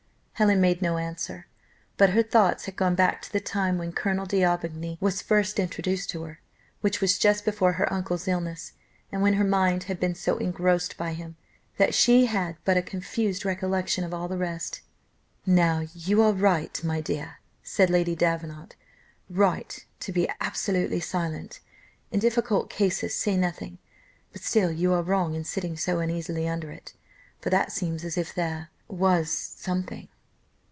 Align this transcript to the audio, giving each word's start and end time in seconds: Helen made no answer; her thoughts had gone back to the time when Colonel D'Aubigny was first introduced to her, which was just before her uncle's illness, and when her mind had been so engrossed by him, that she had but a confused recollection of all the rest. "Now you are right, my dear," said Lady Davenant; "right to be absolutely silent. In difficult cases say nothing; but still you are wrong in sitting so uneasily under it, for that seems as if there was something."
Helen 0.35 0.59
made 0.59 0.81
no 0.81 0.97
answer; 0.97 1.45
her 1.99 2.23
thoughts 2.23 2.65
had 2.65 2.75
gone 2.75 2.95
back 2.95 3.21
to 3.21 3.31
the 3.31 3.39
time 3.39 3.77
when 3.77 3.93
Colonel 3.93 4.25
D'Aubigny 4.25 4.97
was 4.99 5.21
first 5.21 5.59
introduced 5.59 6.09
to 6.09 6.23
her, 6.23 6.39
which 6.79 6.99
was 6.99 7.19
just 7.19 7.45
before 7.45 7.73
her 7.73 7.93
uncle's 7.93 8.27
illness, 8.27 8.73
and 9.11 9.21
when 9.21 9.33
her 9.35 9.43
mind 9.43 9.83
had 9.83 9.99
been 9.99 10.15
so 10.15 10.37
engrossed 10.39 10.97
by 10.97 11.13
him, 11.13 11.35
that 11.77 11.93
she 11.93 12.25
had 12.25 12.57
but 12.65 12.75
a 12.75 12.81
confused 12.81 13.45
recollection 13.45 14.03
of 14.03 14.15
all 14.15 14.27
the 14.27 14.35
rest. 14.39 14.81
"Now 15.45 15.83
you 15.93 16.23
are 16.23 16.33
right, 16.33 16.83
my 16.83 17.01
dear," 17.01 17.37
said 17.61 17.91
Lady 17.91 18.15
Davenant; 18.15 18.75
"right 19.29 19.85
to 19.99 20.11
be 20.11 20.27
absolutely 20.39 21.01
silent. 21.01 21.59
In 22.09 22.19
difficult 22.19 22.67
cases 22.67 23.13
say 23.13 23.37
nothing; 23.37 23.77
but 24.33 24.41
still 24.41 24.71
you 24.71 24.91
are 24.93 25.03
wrong 25.03 25.35
in 25.35 25.43
sitting 25.43 25.77
so 25.77 25.99
uneasily 25.99 26.47
under 26.49 26.71
it, 26.71 26.95
for 27.39 27.51
that 27.51 27.71
seems 27.71 28.03
as 28.03 28.17
if 28.17 28.33
there 28.33 28.71
was 28.87 29.29
something." 29.31 30.07